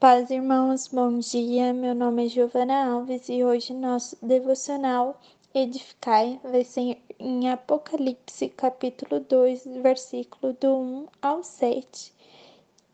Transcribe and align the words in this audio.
Paz, 0.00 0.30
irmãos, 0.30 0.88
bom 0.88 1.18
dia. 1.18 1.74
Meu 1.74 1.94
nome 1.94 2.24
é 2.24 2.28
Giovana 2.30 2.90
Alves 2.90 3.28
e 3.28 3.44
hoje 3.44 3.74
nosso 3.74 4.16
devocional 4.22 5.20
Edificai 5.54 6.40
vai 6.42 6.64
ser 6.64 6.96
em 7.18 7.50
Apocalipse, 7.50 8.48
capítulo 8.48 9.20
2, 9.20 9.66
versículo 9.82 10.54
do 10.54 10.74
1 10.74 11.06
ao 11.20 11.44
7, 11.44 12.14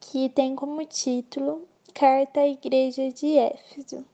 que 0.00 0.28
tem 0.30 0.56
como 0.56 0.84
título 0.86 1.68
Carta 1.94 2.40
à 2.40 2.48
Igreja 2.48 3.12
de 3.12 3.38
Éfeso. 3.38 4.04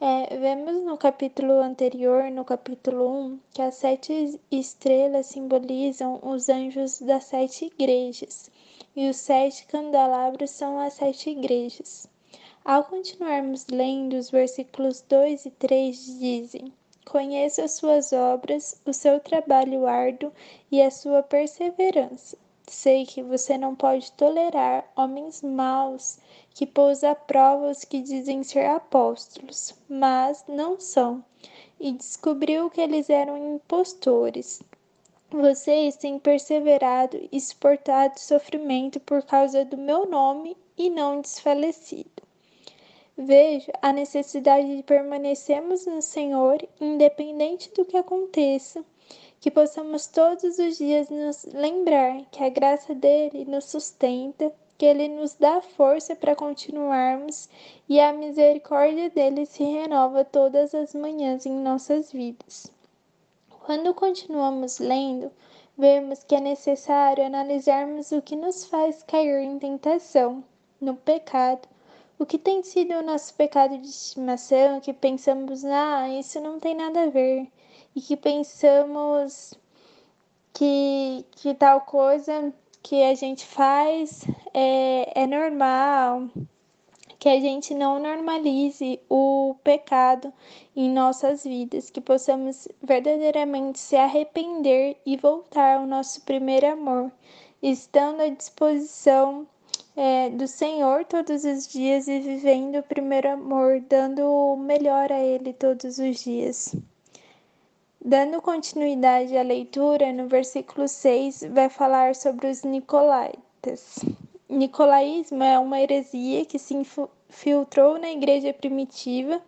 É, 0.00 0.36
vemos 0.38 0.82
no 0.82 0.98
capítulo 0.98 1.52
anterior, 1.62 2.32
no 2.32 2.44
capítulo 2.44 3.08
1, 3.26 3.38
que 3.52 3.62
as 3.62 3.76
sete 3.76 4.40
estrelas 4.50 5.26
simbolizam 5.26 6.18
os 6.24 6.48
anjos 6.48 6.98
das 6.98 7.26
sete 7.26 7.66
igrejas 7.66 8.50
e 8.98 9.08
os 9.08 9.16
sete 9.18 9.64
candelabros 9.66 10.50
são 10.50 10.76
as 10.76 10.94
sete 10.94 11.30
igrejas. 11.30 12.08
Ao 12.64 12.82
continuarmos 12.82 13.64
lendo, 13.68 14.14
os 14.16 14.28
versículos 14.28 15.04
2 15.08 15.46
e 15.46 15.50
3 15.52 16.18
dizem: 16.18 16.72
Conheço 17.06 17.62
as 17.62 17.74
suas 17.74 18.12
obras, 18.12 18.80
o 18.84 18.92
seu 18.92 19.20
trabalho 19.20 19.86
árduo 19.86 20.32
e 20.68 20.82
a 20.82 20.90
sua 20.90 21.22
perseverança. 21.22 22.36
Sei 22.66 23.06
que 23.06 23.22
você 23.22 23.56
não 23.56 23.76
pode 23.76 24.10
tolerar 24.12 24.84
homens 24.96 25.42
maus 25.42 26.18
que 26.52 26.66
pôs 26.66 27.04
à 27.04 27.14
prova 27.14 27.70
os 27.70 27.84
que 27.84 28.00
dizem 28.00 28.42
ser 28.42 28.66
apóstolos, 28.66 29.76
mas 29.88 30.44
não 30.48 30.80
são, 30.80 31.24
e 31.78 31.92
descobriu 31.92 32.68
que 32.68 32.80
eles 32.80 33.08
eram 33.08 33.54
impostores. 33.54 34.60
Vocês 35.30 35.94
têm 35.94 36.18
perseverado 36.18 37.28
e 37.30 37.38
suportado 37.38 38.18
sofrimento 38.18 38.98
por 38.98 39.22
causa 39.22 39.62
do 39.62 39.76
meu 39.76 40.06
nome 40.06 40.56
e 40.74 40.88
não 40.88 41.20
desfalecido. 41.20 42.22
Vejo 43.14 43.70
a 43.82 43.92
necessidade 43.92 44.74
de 44.74 44.82
permanecermos 44.82 45.84
no 45.84 46.00
Senhor, 46.00 46.66
independente 46.80 47.70
do 47.74 47.84
que 47.84 47.98
aconteça, 47.98 48.82
que 49.38 49.50
possamos 49.50 50.06
todos 50.06 50.58
os 50.58 50.78
dias 50.78 51.10
nos 51.10 51.44
lembrar 51.52 52.24
que 52.30 52.42
a 52.42 52.48
graça 52.48 52.94
dele 52.94 53.44
nos 53.44 53.66
sustenta, 53.66 54.50
que 54.78 54.86
ele 54.86 55.08
nos 55.08 55.34
dá 55.34 55.60
força 55.60 56.16
para 56.16 56.34
continuarmos 56.34 57.50
e 57.86 58.00
a 58.00 58.14
misericórdia 58.14 59.10
dele 59.10 59.44
se 59.44 59.62
renova 59.62 60.24
todas 60.24 60.74
as 60.74 60.94
manhãs 60.94 61.44
em 61.44 61.52
nossas 61.52 62.10
vidas. 62.10 62.77
Quando 63.68 63.92
continuamos 63.92 64.78
lendo, 64.78 65.30
vemos 65.76 66.24
que 66.24 66.34
é 66.34 66.40
necessário 66.40 67.22
analisarmos 67.22 68.10
o 68.12 68.22
que 68.22 68.34
nos 68.34 68.64
faz 68.64 69.02
cair 69.02 69.42
em 69.42 69.58
tentação, 69.58 70.42
no 70.80 70.96
pecado, 70.96 71.68
o 72.18 72.24
que 72.24 72.38
tem 72.38 72.62
sido 72.62 72.94
o 72.94 73.02
nosso 73.02 73.34
pecado 73.34 73.76
de 73.76 73.86
estimação, 73.86 74.80
que 74.80 74.94
pensamos, 74.94 75.66
ah, 75.66 76.08
isso 76.08 76.40
não 76.40 76.58
tem 76.58 76.74
nada 76.74 77.02
a 77.02 77.10
ver, 77.10 77.46
e 77.94 78.00
que 78.00 78.16
pensamos 78.16 79.52
que, 80.54 81.26
que 81.32 81.52
tal 81.52 81.82
coisa 81.82 82.50
que 82.82 83.02
a 83.02 83.14
gente 83.14 83.44
faz 83.44 84.24
é, 84.54 85.24
é 85.24 85.26
normal, 85.26 86.30
que 87.18 87.28
a 87.28 87.40
gente 87.40 87.74
não 87.74 87.98
normalize 87.98 89.00
o 89.08 89.56
pecado 89.64 90.32
em 90.76 90.88
nossas 90.88 91.42
vidas, 91.42 91.90
que 91.90 92.00
possamos 92.00 92.68
verdadeiramente 92.82 93.80
se 93.80 93.96
arrepender 93.96 94.96
e 95.04 95.16
voltar 95.16 95.78
ao 95.78 95.86
nosso 95.86 96.20
primeiro 96.22 96.66
amor, 96.68 97.10
estando 97.60 98.20
à 98.20 98.28
disposição 98.28 99.46
é, 99.96 100.30
do 100.30 100.46
Senhor 100.46 101.04
todos 101.04 101.44
os 101.44 101.66
dias 101.66 102.06
e 102.06 102.20
vivendo 102.20 102.78
o 102.78 102.82
primeiro 102.84 103.32
amor, 103.32 103.80
dando 103.80 104.20
o 104.22 104.56
melhor 104.56 105.10
a 105.10 105.18
Ele 105.18 105.52
todos 105.52 105.98
os 105.98 106.22
dias. 106.22 106.76
Dando 108.04 108.40
continuidade 108.40 109.36
à 109.36 109.42
leitura, 109.42 110.12
no 110.12 110.28
versículo 110.28 110.86
6 110.86 111.48
vai 111.50 111.68
falar 111.68 112.14
sobre 112.14 112.48
os 112.48 112.62
Nicolaitas. 112.62 113.98
Nicolaísmo 114.48 115.42
é 115.42 115.58
uma 115.58 115.80
heresia 115.80 116.44
que 116.44 116.58
se 116.58 116.74
infiltrou 116.74 117.98
na 117.98 118.10
igreja 118.10 118.52
primitiva 118.52 119.42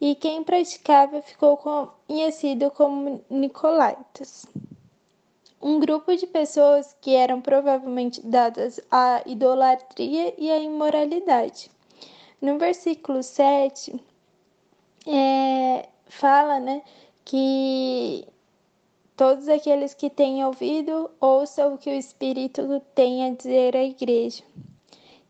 e 0.00 0.14
quem 0.14 0.44
praticava 0.44 1.20
ficou 1.20 1.56
conhecido 1.56 2.70
como 2.70 3.24
Nicolaitas. 3.28 4.46
Um 5.60 5.80
grupo 5.80 6.14
de 6.14 6.26
pessoas 6.26 6.94
que 7.00 7.14
eram 7.14 7.40
provavelmente 7.40 8.24
dadas 8.24 8.78
à 8.90 9.22
idolatria 9.26 10.34
e 10.38 10.50
à 10.50 10.58
imoralidade. 10.58 11.70
No 12.40 12.58
versículo 12.58 13.22
7, 13.22 13.98
é, 15.06 15.88
fala 16.06 16.60
né, 16.60 16.82
que 17.24 18.24
Todos 19.16 19.48
aqueles 19.48 19.94
que 19.94 20.10
têm 20.10 20.44
ouvido, 20.44 21.10
ouçam 21.18 21.74
o 21.74 21.78
que 21.78 21.88
o 21.88 21.94
Espírito 21.94 22.82
tem 22.94 23.26
a 23.26 23.30
dizer 23.34 23.74
à 23.74 23.82
igreja. 23.82 24.44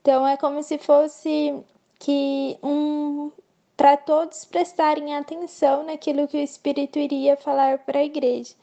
Então 0.00 0.26
é 0.26 0.36
como 0.36 0.60
se 0.62 0.76
fosse 0.76 1.54
que 1.98 2.58
um 2.62 3.30
para 3.76 3.96
todos 3.96 4.44
prestarem 4.44 5.14
atenção 5.14 5.84
naquilo 5.84 6.26
que 6.26 6.36
o 6.36 6.42
Espírito 6.42 6.98
iria 6.98 7.36
falar 7.36 7.78
para 7.78 7.98
a 7.98 8.04
igreja, 8.04 8.54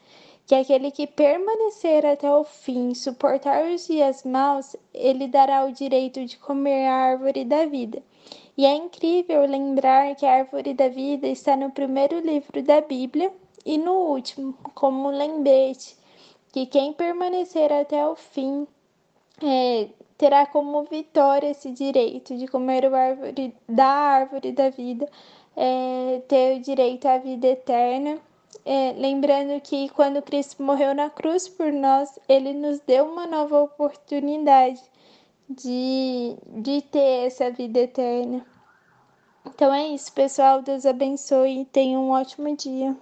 que 0.46 0.54
aquele 0.54 0.90
que 0.90 1.06
permanecer 1.06 2.04
até 2.04 2.30
o 2.30 2.44
fim, 2.44 2.92
suportar 2.94 3.64
os 3.64 3.86
dias 3.86 4.24
maus, 4.24 4.76
ele 4.92 5.28
dará 5.28 5.64
o 5.64 5.72
direito 5.72 6.24
de 6.24 6.36
comer 6.36 6.86
a 6.86 6.94
árvore 6.94 7.44
da 7.44 7.64
vida. 7.64 8.02
E 8.58 8.66
é 8.66 8.74
incrível 8.74 9.46
lembrar 9.46 10.14
que 10.16 10.26
a 10.26 10.34
árvore 10.34 10.74
da 10.74 10.88
vida 10.88 11.26
está 11.28 11.56
no 11.56 11.70
primeiro 11.70 12.18
livro 12.20 12.62
da 12.62 12.80
Bíblia, 12.80 13.32
e 13.64 13.78
no 13.78 13.92
último, 13.92 14.54
como 14.74 15.10
lembrete, 15.10 15.96
que 16.52 16.66
quem 16.66 16.92
permanecer 16.92 17.72
até 17.72 18.06
o 18.06 18.14
fim 18.14 18.66
é, 19.42 19.88
terá 20.16 20.46
como 20.46 20.84
vitória 20.84 21.50
esse 21.50 21.70
direito 21.72 22.36
de 22.36 22.46
comer 22.46 22.86
árvore, 22.94 23.54
da 23.68 23.86
árvore 23.86 24.52
da 24.52 24.70
vida, 24.70 25.08
é, 25.56 26.22
ter 26.28 26.56
o 26.56 26.60
direito 26.60 27.06
à 27.06 27.18
vida 27.18 27.48
eterna. 27.48 28.18
É, 28.64 28.92
lembrando 28.92 29.60
que 29.60 29.88
quando 29.90 30.22
Cristo 30.22 30.62
morreu 30.62 30.94
na 30.94 31.10
cruz 31.10 31.48
por 31.48 31.72
nós, 31.72 32.18
ele 32.28 32.52
nos 32.52 32.80
deu 32.80 33.04
uma 33.06 33.26
nova 33.26 33.60
oportunidade 33.62 34.80
de, 35.48 36.36
de 36.48 36.82
ter 36.82 37.26
essa 37.26 37.50
vida 37.50 37.80
eterna. 37.80 38.46
Então 39.44 39.74
é 39.74 39.88
isso, 39.88 40.12
pessoal. 40.12 40.62
Deus 40.62 40.86
abençoe 40.86 41.62
e 41.62 41.64
tenha 41.64 41.98
um 41.98 42.10
ótimo 42.10 42.56
dia. 42.56 42.96